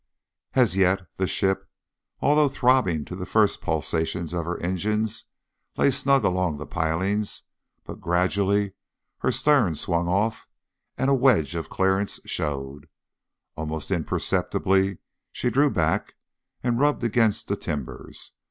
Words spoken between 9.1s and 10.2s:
her stern swung